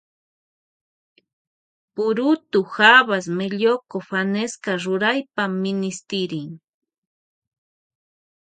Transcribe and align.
Purutu 1.99 2.61
habas 2.77 3.25
melloco 3.41 3.97
fanesca 4.09 4.73
ruraypa 4.87 5.45
minishtirin. 5.61 6.49